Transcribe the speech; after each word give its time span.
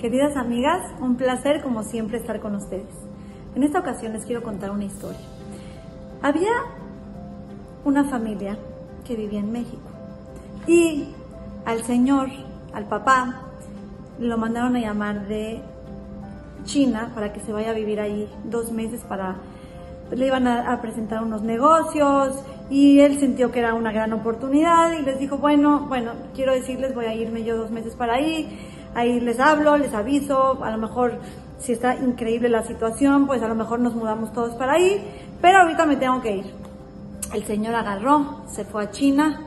Queridas 0.00 0.34
amigas, 0.38 0.80
un 1.02 1.16
placer 1.16 1.60
como 1.60 1.82
siempre 1.82 2.16
estar 2.16 2.40
con 2.40 2.54
ustedes. 2.54 2.88
En 3.54 3.62
esta 3.62 3.80
ocasión 3.80 4.14
les 4.14 4.24
quiero 4.24 4.42
contar 4.42 4.70
una 4.70 4.84
historia. 4.86 5.20
Había 6.22 6.52
una 7.84 8.04
familia 8.04 8.56
que 9.06 9.14
vivía 9.14 9.40
en 9.40 9.52
México 9.52 9.90
y 10.66 11.08
al 11.66 11.84
señor, 11.84 12.30
al 12.72 12.86
papá, 12.86 13.42
lo 14.18 14.38
mandaron 14.38 14.74
a 14.76 14.80
llamar 14.80 15.28
de 15.28 15.60
China 16.64 17.12
para 17.14 17.34
que 17.34 17.40
se 17.40 17.52
vaya 17.52 17.68
a 17.68 17.74
vivir 17.74 18.00
ahí 18.00 18.26
dos 18.44 18.72
meses 18.72 19.02
para 19.02 19.36
le 20.16 20.26
iban 20.26 20.46
a, 20.48 20.80
presentar 20.80 21.22
unos 21.22 21.42
negocios 21.42 22.42
y 22.68 23.00
él 23.00 23.18
sintió 23.18 23.52
que 23.52 23.60
era 23.60 23.74
una 23.74 23.92
gran 23.92 24.12
oportunidad 24.12 24.98
y 24.98 25.02
les 25.02 25.18
dijo, 25.18 25.38
bueno, 25.38 25.86
bueno, 25.88 26.12
quiero 26.34 26.52
decirles, 26.52 26.94
voy 26.94 27.06
a 27.06 27.14
irme 27.14 27.44
yo 27.44 27.56
dos 27.56 27.70
meses 27.70 27.94
para 27.94 28.14
ahí, 28.14 28.48
ahí 28.94 29.20
les 29.20 29.38
hablo, 29.40 29.76
les 29.76 29.94
aviso, 29.94 30.62
a 30.62 30.70
lo 30.70 30.78
mejor 30.78 31.18
si 31.58 31.72
está 31.72 31.94
increíble 31.96 32.48
la 32.48 32.62
situación, 32.62 33.26
pues 33.26 33.42
a 33.42 33.48
lo 33.48 33.54
mejor 33.54 33.80
nos 33.80 33.94
mudamos 33.94 34.32
todos 34.32 34.54
para 34.54 34.72
ahí, 34.72 35.02
pero 35.40 35.58
ahorita 35.58 35.86
me 35.86 35.96
tengo 35.96 36.20
que 36.20 36.36
ir. 36.36 36.44
El 37.34 37.44
señor 37.44 37.74
agarró, 37.74 38.42
se 38.48 38.64
fue 38.64 38.84
a 38.84 38.90
China. 38.90 39.40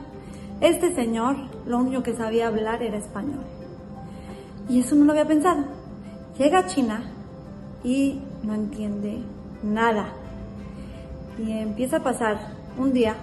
Este 0.60 0.94
señor, 0.94 1.36
lo 1.66 1.78
único 1.78 2.02
que 2.02 2.14
sabía 2.14 2.48
hablar 2.48 2.82
era 2.82 2.96
español. 2.96 3.44
Y 4.68 4.80
eso 4.80 4.94
no 4.94 5.04
lo 5.04 5.12
había 5.12 5.26
pensado. 5.26 5.64
Llega 6.38 6.60
a 6.60 6.66
China 6.66 7.02
y 7.82 8.20
no 8.42 8.54
entiende 8.54 9.18
nada. 9.62 10.06
Y 11.38 11.50
empieza 11.52 11.98
a 11.98 12.02
pasar 12.02 12.38
un 12.78 12.92
día 12.92 13.16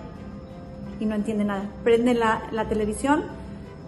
y 1.00 1.06
no 1.06 1.16
entiende 1.16 1.44
nada. 1.44 1.64
Prende 1.84 2.14
la, 2.14 2.44
la 2.52 2.68
televisión, 2.68 3.24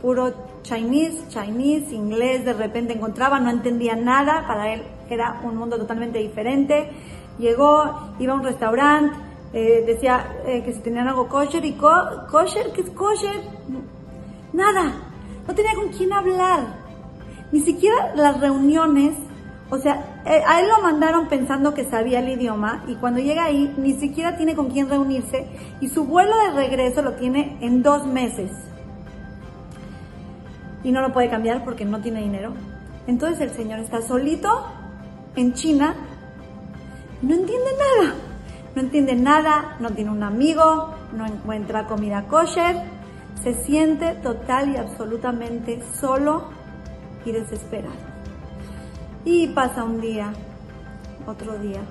puro 0.03 0.33
Chinese, 0.63 1.29
Chinese, 1.29 1.95
inglés, 1.95 2.43
de 2.43 2.51
repente 2.51 2.93
encontraba, 2.93 3.39
no 3.39 3.49
entendía 3.49 3.95
nada, 3.95 4.45
para 4.45 4.73
él 4.73 4.83
era 5.09 5.39
un 5.43 5.55
mundo 5.55 5.77
totalmente 5.77 6.19
diferente. 6.19 6.89
Llegó, 7.39 8.13
iba 8.19 8.33
a 8.33 8.35
un 8.35 8.43
restaurante, 8.43 9.15
eh, 9.53 9.83
decía 9.87 10.41
eh, 10.45 10.61
que 10.61 10.73
si 10.73 10.81
tenían 10.81 11.07
algo 11.07 11.29
kosher 11.29 11.63
y 11.63 11.71
kosher, 11.73 12.73
¿qué 12.73 12.81
es 12.81 12.89
kosher? 12.89 13.41
Nada, 14.51 14.93
no 15.47 15.55
tenía 15.55 15.73
con 15.73 15.87
quién 15.87 16.11
hablar. 16.11 16.83
Ni 17.53 17.61
siquiera 17.61 18.13
las 18.13 18.41
reuniones, 18.41 19.15
o 19.69 19.77
sea, 19.77 20.21
eh, 20.25 20.43
a 20.45 20.59
él 20.59 20.67
lo 20.67 20.81
mandaron 20.81 21.29
pensando 21.29 21.73
que 21.73 21.85
sabía 21.85 22.19
el 22.19 22.27
idioma 22.27 22.83
y 22.87 22.95
cuando 22.95 23.21
llega 23.21 23.45
ahí 23.45 23.73
ni 23.77 23.93
siquiera 23.93 24.35
tiene 24.35 24.53
con 24.53 24.69
quién 24.69 24.89
reunirse 24.89 25.47
y 25.79 25.87
su 25.87 26.03
vuelo 26.03 26.35
de 26.39 26.51
regreso 26.51 27.01
lo 27.01 27.13
tiene 27.13 27.57
en 27.61 27.81
dos 27.81 28.05
meses. 28.05 28.51
Y 30.83 30.91
no 30.91 31.01
lo 31.01 31.13
puede 31.13 31.29
cambiar 31.29 31.63
porque 31.63 31.85
no 31.85 31.99
tiene 32.01 32.21
dinero. 32.21 32.53
Entonces 33.07 33.41
el 33.41 33.51
señor 33.51 33.79
está 33.79 34.01
solito 34.01 34.67
en 35.35 35.53
China, 35.53 35.95
no 37.21 37.33
entiende 37.33 37.71
nada. 37.77 38.15
No 38.75 38.81
entiende 38.81 39.15
nada, 39.15 39.75
no 39.79 39.91
tiene 39.91 40.09
un 40.09 40.23
amigo, 40.23 40.95
no 41.15 41.27
encuentra 41.27 41.85
comida 41.85 42.23
kosher, 42.23 42.75
se 43.43 43.53
siente 43.53 44.15
total 44.15 44.69
y 44.69 44.77
absolutamente 44.77 45.83
solo 45.99 46.45
y 47.23 47.31
desesperado. 47.31 47.93
Y 49.25 49.47
pasa 49.49 49.83
un 49.83 50.01
día, 50.01 50.33
otro 51.27 51.59
día, 51.59 51.81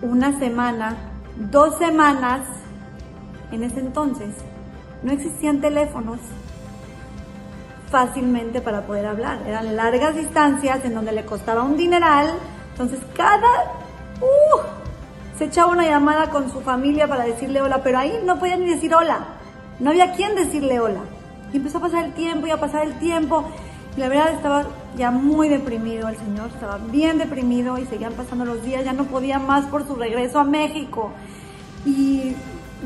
una 0.00 0.38
semana, 0.38 0.96
dos 1.50 1.76
semanas. 1.78 2.42
En 3.50 3.64
ese 3.64 3.80
entonces 3.80 4.32
no 5.02 5.10
existían 5.10 5.60
teléfonos 5.60 6.20
fácilmente 7.90 8.60
para 8.60 8.86
poder 8.86 9.06
hablar. 9.06 9.40
Eran 9.46 9.76
largas 9.76 10.14
distancias 10.14 10.84
en 10.84 10.94
donde 10.94 11.12
le 11.12 11.24
costaba 11.24 11.62
un 11.62 11.76
dineral. 11.76 12.34
Entonces 12.72 13.00
cada... 13.14 13.48
Uh, 14.20 14.80
se 15.38 15.46
echaba 15.46 15.72
una 15.72 15.86
llamada 15.86 16.28
con 16.28 16.52
su 16.52 16.60
familia 16.60 17.08
para 17.08 17.24
decirle 17.24 17.62
hola, 17.62 17.82
pero 17.82 17.98
ahí 17.98 18.12
no 18.24 18.38
podía 18.38 18.56
ni 18.56 18.66
decir 18.66 18.94
hola. 18.94 19.20
No 19.78 19.88
había 19.88 20.12
quien 20.12 20.34
decirle 20.34 20.80
hola. 20.80 21.00
Y 21.50 21.56
empezó 21.56 21.78
a 21.78 21.80
pasar 21.80 22.04
el 22.04 22.12
tiempo 22.12 22.46
y 22.46 22.50
a 22.50 22.60
pasar 22.60 22.84
el 22.86 22.98
tiempo. 22.98 23.44
Y 23.96 24.00
la 24.00 24.08
verdad 24.08 24.34
estaba 24.34 24.66
ya 24.96 25.10
muy 25.10 25.48
deprimido 25.48 26.08
el 26.08 26.16
señor, 26.16 26.48
estaba 26.48 26.76
bien 26.76 27.16
deprimido 27.18 27.78
y 27.78 27.86
seguían 27.86 28.12
pasando 28.12 28.44
los 28.44 28.62
días, 28.62 28.84
ya 28.84 28.92
no 28.92 29.04
podía 29.04 29.38
más 29.38 29.64
por 29.66 29.86
su 29.86 29.94
regreso 29.94 30.38
a 30.38 30.44
México. 30.44 31.10
Y 31.86 32.36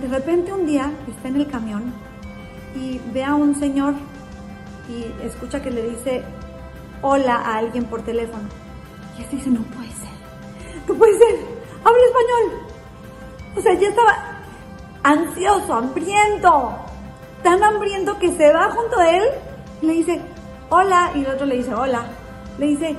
de 0.00 0.08
repente 0.08 0.52
un 0.52 0.64
día 0.64 0.92
está 1.08 1.28
en 1.28 1.36
el 1.36 1.48
camión 1.48 1.92
y 2.76 3.00
ve 3.12 3.24
a 3.24 3.34
un 3.34 3.54
señor 3.56 3.94
y 4.88 5.12
escucha 5.24 5.62
que 5.62 5.70
le 5.70 5.82
dice 5.82 6.22
hola 7.02 7.36
a 7.36 7.58
alguien 7.58 7.84
por 7.84 8.02
teléfono. 8.02 8.48
Y 9.18 9.22
este 9.22 9.36
dice, 9.36 9.50
no 9.50 9.62
puede 9.62 9.90
ser, 9.90 10.08
no 10.88 10.94
puede 10.94 11.18
ser, 11.18 11.36
habla 11.84 12.02
español. 12.06 12.66
O 13.56 13.60
sea, 13.60 13.74
ya 13.74 13.88
estaba 13.88 14.34
ansioso, 15.02 15.74
hambriento, 15.74 16.72
tan 17.42 17.62
hambriento 17.62 18.18
que 18.18 18.34
se 18.36 18.52
va 18.52 18.70
junto 18.70 18.98
a 18.98 19.10
él 19.10 19.24
y 19.82 19.86
le 19.86 19.92
dice, 19.92 20.20
hola, 20.70 21.12
y 21.14 21.20
el 21.24 21.30
otro 21.30 21.46
le 21.46 21.56
dice, 21.56 21.74
hola. 21.74 22.04
Le 22.58 22.66
dice, 22.66 22.96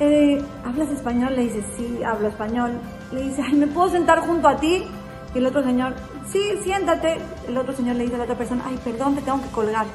eh, 0.00 0.42
¿hablas 0.64 0.90
español? 0.90 1.34
Le 1.34 1.42
dice, 1.44 1.64
sí, 1.76 2.02
hablo 2.04 2.28
español. 2.28 2.78
Le 3.10 3.22
dice, 3.22 3.42
ay, 3.42 3.54
¿me 3.54 3.66
puedo 3.66 3.90
sentar 3.90 4.20
junto 4.20 4.48
a 4.48 4.56
ti? 4.56 4.86
Y 5.34 5.38
el 5.38 5.46
otro 5.46 5.62
señor, 5.62 5.94
sí, 6.30 6.40
siéntate. 6.62 7.18
El 7.46 7.58
otro 7.58 7.74
señor 7.74 7.96
le 7.96 8.04
dice 8.04 8.14
a 8.14 8.18
la 8.18 8.24
otra 8.24 8.38
persona, 8.38 8.64
ay, 8.66 8.78
perdón, 8.84 9.16
te 9.16 9.22
tengo 9.22 9.42
que 9.42 9.48
colgar. 9.48 9.86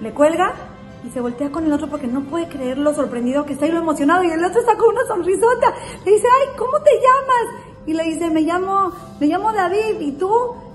Le 0.00 0.12
cuelga 0.12 0.54
y 1.04 1.10
se 1.10 1.20
voltea 1.20 1.50
con 1.50 1.64
el 1.64 1.72
otro 1.72 1.88
porque 1.88 2.06
no 2.06 2.22
puede 2.22 2.48
creer 2.48 2.78
lo 2.78 2.94
sorprendido 2.94 3.46
que 3.46 3.54
está 3.54 3.66
y 3.66 3.72
lo 3.72 3.78
emocionado. 3.78 4.22
Y 4.22 4.30
el 4.30 4.44
otro 4.44 4.60
está 4.60 4.76
con 4.76 4.90
una 4.90 5.06
sonrisota. 5.06 5.74
Le 6.04 6.12
dice, 6.12 6.26
ay, 6.40 6.48
¿cómo 6.56 6.80
te 6.82 6.90
llamas? 6.94 7.64
Y 7.86 7.94
le 7.94 8.04
dice, 8.04 8.30
me 8.30 8.42
llamo, 8.42 8.92
me 9.18 9.26
llamo 9.26 9.52
David. 9.52 10.00
¿Y 10.00 10.12
tú? 10.12 10.30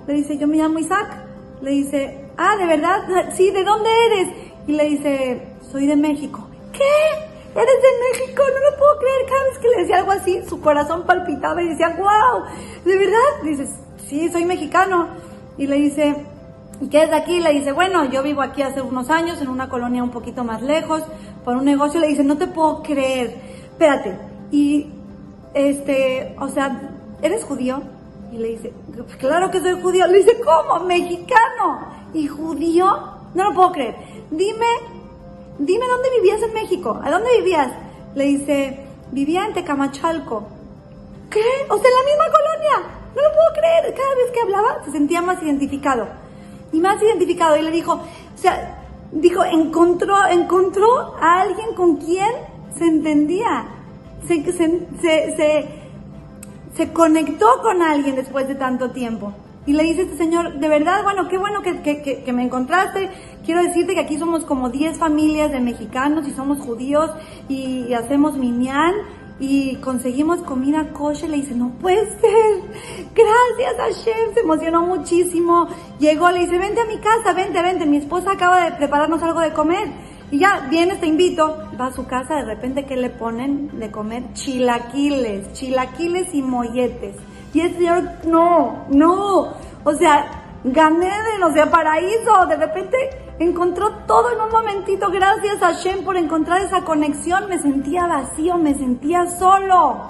Le 0.08 0.14
dice, 0.14 0.38
yo 0.38 0.48
me 0.48 0.58
llamo 0.58 0.80
Isaac. 0.80 1.24
Le 1.62 1.72
dice, 1.72 2.30
ah, 2.38 2.56
¿de 2.58 2.66
verdad? 2.66 3.34
Sí, 3.36 3.52
¿de 3.52 3.64
dónde 3.64 3.90
eres? 4.08 4.28
Y 4.68 4.74
le 4.74 4.86
dice, 4.86 5.48
soy 5.72 5.88
de 5.88 5.96
México. 5.96 6.48
¿Qué? 6.72 7.26
¿Eres 7.56 7.82
de 7.82 8.20
México? 8.20 8.44
No 8.44 8.72
lo 8.72 8.78
puedo 8.78 9.00
creer. 9.00 9.26
Cada 9.30 9.44
vez 9.46 9.58
que 9.60 9.70
le 9.70 9.78
decía 9.78 9.98
algo 9.98 10.12
así, 10.12 10.44
su 10.48 10.60
corazón 10.60 11.06
palpitaba 11.06 11.62
y 11.64 11.70
decía, 11.70 11.96
wow, 11.98 12.44
¿de 12.84 12.98
verdad? 12.98 13.44
Dice, 13.44 13.68
sí, 14.08 14.30
soy 14.30 14.46
mexicano. 14.46 15.08
Y 15.58 15.68
le 15.68 15.76
dice, 15.78 16.16
¿Y 16.82 16.90
qué 16.90 17.04
es 17.04 17.10
de 17.10 17.16
aquí? 17.16 17.40
Le 17.40 17.54
dice, 17.54 17.72
bueno, 17.72 18.06
yo 18.06 18.22
vivo 18.22 18.42
aquí 18.42 18.62
hace 18.62 18.82
unos 18.82 19.10
años 19.10 19.42
en 19.42 19.48
una 19.48 19.70
colonia 19.70 20.04
un 20.04 20.12
poquito 20.12 20.44
más 20.44 20.62
lejos, 20.62 21.04
por 21.44 21.56
un 21.56 21.66
negocio. 21.66 22.00
Le 22.00 22.08
dice, 22.08 22.24
no 22.24 22.38
te 22.38 22.48
puedo 22.48 22.84
creer. 22.84 23.36
Espérate. 23.72 24.18
Y, 24.52 24.92
este, 25.54 26.36
o 26.40 26.50
sea, 26.50 26.92
¿eres 27.22 27.44
judío? 27.46 27.82
Y 28.32 28.38
le 28.38 28.50
dice, 28.50 28.74
claro 29.20 29.52
que 29.52 29.62
soy 29.62 29.82
judío. 29.82 30.06
Le 30.08 30.18
dice, 30.18 30.40
¿cómo? 30.42 30.86
¿Mexicano? 30.86 31.88
¿Y 32.14 32.28
judío? 32.28 32.86
No 33.34 33.44
lo 33.46 33.54
puedo 33.54 33.72
creer. 33.72 33.96
Dime, 34.32 34.68
dime 35.58 35.86
dónde 35.88 36.10
vivías 36.18 36.42
en 36.42 36.54
México. 36.54 37.00
¿A 37.02 37.10
dónde 37.10 37.30
vivías? 37.38 37.72
Le 38.16 38.26
dice, 38.26 38.86
vivía 39.12 39.46
en 39.46 39.54
Tecamachalco. 39.54 40.44
¿Qué? 41.30 41.42
O 41.70 41.78
sea, 41.78 41.90
en 41.90 41.96
la 41.96 42.12
misma 42.12 42.26
colonia. 42.32 42.96
No 43.16 43.22
lo 43.22 43.30
puedo 43.30 43.54
creer. 43.54 43.96
Cada 43.96 44.16
vez 44.16 44.32
que 44.34 44.42
hablaba 44.42 44.84
se 44.84 44.92
sentía 44.92 45.22
más 45.22 45.42
identificado 45.42 46.25
y 46.76 46.80
más 46.82 47.02
identificado. 47.02 47.58
Y 47.58 47.62
le 47.62 47.72
dijo, 47.72 47.94
o 47.94 48.38
sea, 48.38 48.84
dijo, 49.12 49.44
encontró, 49.46 50.16
encontró 50.30 51.16
a 51.20 51.42
alguien 51.42 51.74
con 51.76 51.98
quien 51.98 52.30
se 52.78 52.86
entendía. 52.86 53.68
Se, 54.28 54.44
se, 54.52 55.68
se, 56.76 56.94
conectó 56.94 57.46
con 57.62 57.82
alguien 57.82 58.16
después 58.16 58.48
de 58.48 58.56
tanto 58.56 58.92
tiempo. 58.92 59.34
Y 59.68 59.74
le 59.74 59.84
dice 59.84 60.04
este 60.04 60.18
señor, 60.18 60.60
de 60.60 60.68
verdad, 60.68 61.04
bueno, 61.04 61.28
qué 61.28 61.38
bueno 61.38 61.62
que, 61.62 61.82
que, 61.82 62.24
que, 62.24 62.34
me 62.34 62.44
encontraste. 62.44 63.10
Quiero 63.46 63.64
decirte 63.64 63.94
que 63.94 64.02
aquí 64.02 64.18
somos 64.18 64.46
como 64.46 64.70
10 64.70 64.98
familias 64.98 65.52
de 65.52 65.60
mexicanos 65.60 66.28
y 66.28 66.32
somos 66.32 66.60
judíos 66.60 67.12
y, 67.48 67.86
y 67.88 67.94
hacemos 67.94 68.36
minyan 68.38 68.94
y 69.40 69.76
conseguimos 69.78 70.42
comida 70.42 70.94
kosher, 70.94 71.30
le 71.30 71.38
dice, 71.38 71.56
no 71.56 71.72
puede 71.82 72.06
ser, 72.20 72.62
gracias 73.14 73.80
a 73.80 73.90
Shem, 73.90 74.34
se 74.34 74.40
emocionó 74.40 74.86
muchísimo, 74.86 75.68
llegó, 76.00 76.32
le 76.32 76.40
dice, 76.40 76.58
vente 76.58 76.82
a 76.82 76.86
mi 76.86 76.98
casa, 77.00 77.34
vente, 77.34 77.62
vente, 77.62 77.86
mi 77.86 77.98
esposa 77.98 78.32
acaba 78.32 78.64
de 78.64 78.72
prepararnos 78.78 79.22
algo 79.22 79.42
de 79.42 79.52
comer, 79.52 79.90
y 80.32 80.40
ya, 80.40 80.68
vienes, 80.70 81.00
te 81.02 81.08
invito, 81.08 81.58
va 81.80 81.88
a 81.88 81.94
su 81.94 82.06
casa, 82.08 82.36
de 82.36 82.46
repente, 82.46 82.86
¿qué 82.86 82.96
le 82.96 83.10
ponen 83.10 83.78
de 83.78 83.92
comer? 83.92 84.24
Chilaquiles, 84.34 85.52
chilaquiles 85.54 86.34
y 86.34 86.42
molletes, 86.42 87.16
y 87.54 87.60
el 87.60 87.74
señor, 87.76 88.04
no, 88.26 88.86
no, 88.90 89.54
o 89.84 89.94
sea, 89.94 90.45
gané 90.66 91.12
de, 91.12 91.44
o 91.44 91.54
sea, 91.54 91.70
paraíso, 91.70 92.48
de 92.48 92.58
repente 92.58 92.98
encontró 93.40 93.92
todo 94.08 94.32
en 94.32 94.42
un 94.42 94.50
momentito, 94.50 95.10
gracias 95.12 95.62
a 95.62 95.74
Shem 95.74 96.04
por 96.04 96.18
encontrar 96.18 96.62
esa 96.62 96.82
conexión, 96.82 97.48
me 97.48 97.60
sentía 97.60 98.08
vacío, 98.08 98.58
me 98.58 98.74
sentía 98.74 99.28
solo. 99.28 100.08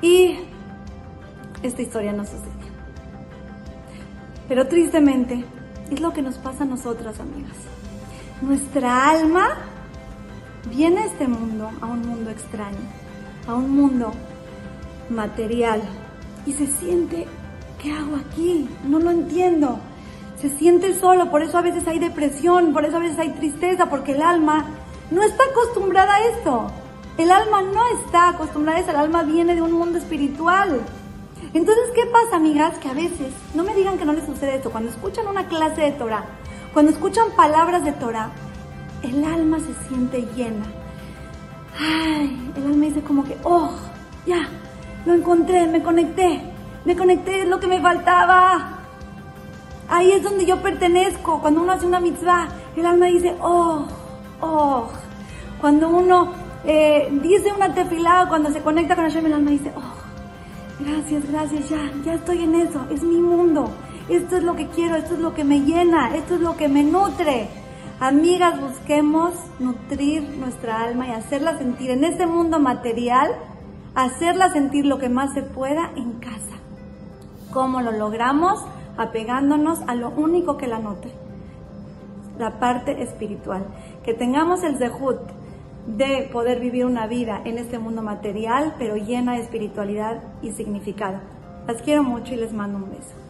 Y 0.00 0.38
esta 1.62 1.82
historia 1.82 2.12
no 2.12 2.24
sucedió. 2.24 2.52
Pero 4.48 4.66
tristemente 4.66 5.44
es 5.90 6.00
lo 6.00 6.12
que 6.12 6.22
nos 6.22 6.36
pasa 6.38 6.64
a 6.64 6.66
nosotras, 6.66 7.20
amigas. 7.20 7.56
Nuestra 8.40 9.10
alma 9.10 9.58
viene 10.70 11.00
a 11.00 11.06
este 11.06 11.28
mundo, 11.28 11.70
a 11.80 11.86
un 11.86 12.06
mundo 12.06 12.30
extraño, 12.30 12.78
a 13.46 13.54
un 13.54 13.70
mundo 13.70 14.12
material 15.10 15.82
y 16.46 16.52
se 16.52 16.66
siente, 16.66 17.26
¿qué 17.84 17.92
hago 17.92 18.16
aquí? 18.16 18.66
No 18.84 18.98
lo 18.98 19.10
entiendo. 19.10 19.78
Se 20.40 20.48
siente 20.48 20.98
solo, 20.98 21.30
por 21.30 21.42
eso 21.42 21.58
a 21.58 21.62
veces 21.62 21.86
hay 21.86 21.98
depresión, 21.98 22.72
por 22.72 22.84
eso 22.84 22.96
a 22.96 23.00
veces 23.00 23.18
hay 23.18 23.30
tristeza, 23.30 23.88
porque 23.88 24.12
el 24.12 24.22
alma 24.22 24.64
no 25.10 25.22
está 25.22 25.44
acostumbrada 25.50 26.14
a 26.14 26.28
esto. 26.28 26.66
El 27.18 27.30
alma 27.30 27.62
no 27.62 27.86
está 28.00 28.30
acostumbrada 28.30 28.78
a 28.78 28.80
eso, 28.80 28.90
el 28.90 28.96
alma 28.96 29.22
viene 29.22 29.54
de 29.54 29.62
un 29.62 29.72
mundo 29.72 29.98
espiritual. 29.98 30.80
Entonces, 31.52 31.84
¿qué 31.94 32.06
pasa, 32.06 32.36
amigas? 32.36 32.78
Que 32.78 32.88
a 32.88 32.94
veces, 32.94 33.32
no 33.54 33.62
me 33.62 33.74
digan 33.74 33.98
que 33.98 34.06
no 34.06 34.14
les 34.14 34.24
sucede 34.24 34.56
esto, 34.56 34.70
cuando 34.70 34.90
escuchan 34.90 35.28
una 35.28 35.46
clase 35.46 35.82
de 35.82 35.92
Torah, 35.92 36.24
cuando 36.72 36.90
escuchan 36.90 37.26
palabras 37.36 37.84
de 37.84 37.92
Torah, 37.92 38.30
el 39.02 39.22
alma 39.24 39.58
se 39.60 39.74
siente 39.88 40.26
llena. 40.34 40.64
Ay, 41.78 42.52
el 42.56 42.64
alma 42.64 42.86
dice 42.86 43.02
como 43.02 43.24
que, 43.24 43.36
oh, 43.44 43.70
ya, 44.26 44.48
lo 45.04 45.14
encontré, 45.14 45.66
me 45.66 45.82
conecté, 45.82 46.53
me 46.84 46.96
conecté, 46.96 47.42
es 47.42 47.48
lo 47.48 47.60
que 47.60 47.66
me 47.66 47.80
faltaba. 47.80 48.80
Ahí 49.88 50.12
es 50.12 50.22
donde 50.22 50.46
yo 50.46 50.60
pertenezco. 50.62 51.40
Cuando 51.40 51.62
uno 51.62 51.72
hace 51.72 51.86
una 51.86 52.00
mitzvah, 52.00 52.48
el 52.76 52.86
alma 52.86 53.06
dice, 53.06 53.34
oh, 53.40 53.86
oh. 54.40 54.88
Cuando 55.60 55.88
uno 55.88 56.32
eh, 56.64 57.08
dice 57.22 57.52
una 57.52 57.74
tefilá, 57.74 58.26
cuando 58.28 58.50
se 58.50 58.60
conecta 58.60 58.94
con 58.94 59.04
Hashem, 59.04 59.26
el 59.26 59.32
alma 59.34 59.50
dice, 59.50 59.72
oh, 59.76 60.82
gracias, 60.84 61.30
gracias, 61.30 61.68
ya, 61.68 61.90
ya 62.04 62.14
estoy 62.14 62.42
en 62.42 62.54
eso, 62.54 62.86
es 62.90 63.02
mi 63.02 63.18
mundo. 63.18 63.70
Esto 64.08 64.36
es 64.36 64.42
lo 64.42 64.54
que 64.54 64.68
quiero, 64.68 64.96
esto 64.96 65.14
es 65.14 65.20
lo 65.20 65.34
que 65.34 65.44
me 65.44 65.60
llena, 65.60 66.14
esto 66.14 66.34
es 66.34 66.40
lo 66.40 66.56
que 66.56 66.68
me 66.68 66.82
nutre. 66.82 67.48
Amigas, 68.00 68.60
busquemos 68.60 69.32
nutrir 69.58 70.22
nuestra 70.38 70.82
alma 70.82 71.08
y 71.08 71.12
hacerla 71.12 71.56
sentir 71.56 71.90
en 71.90 72.04
este 72.04 72.26
mundo 72.26 72.58
material, 72.58 73.30
hacerla 73.94 74.52
sentir 74.52 74.84
lo 74.84 74.98
que 74.98 75.08
más 75.08 75.32
se 75.32 75.42
pueda 75.42 75.90
en 75.96 76.14
casa. 76.14 76.63
¿Cómo 77.54 77.80
lo 77.80 77.92
logramos? 77.92 78.58
Apegándonos 78.96 79.80
a 79.86 79.94
lo 79.94 80.10
único 80.10 80.56
que 80.56 80.66
la 80.66 80.80
nutre, 80.80 81.12
la 82.36 82.58
parte 82.58 83.00
espiritual. 83.00 83.64
Que 84.02 84.12
tengamos 84.12 84.64
el 84.64 84.76
zehut 84.76 85.20
de 85.86 86.28
poder 86.32 86.58
vivir 86.58 86.84
una 86.84 87.06
vida 87.06 87.40
en 87.44 87.58
este 87.58 87.78
mundo 87.78 88.02
material, 88.02 88.74
pero 88.76 88.96
llena 88.96 89.34
de 89.34 89.42
espiritualidad 89.42 90.20
y 90.42 90.50
significado. 90.50 91.20
Las 91.68 91.80
quiero 91.80 92.02
mucho 92.02 92.34
y 92.34 92.38
les 92.38 92.52
mando 92.52 92.78
un 92.78 92.90
beso. 92.90 93.23